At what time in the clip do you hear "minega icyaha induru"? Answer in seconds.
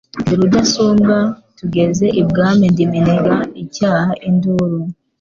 2.91-4.77